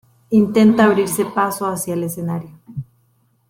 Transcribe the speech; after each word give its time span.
Intenta 0.31 0.85
abrirse 0.85 1.25
paso 1.25 1.67
hacia 1.67 1.93
el 1.93 2.03
escenario. 2.05 2.59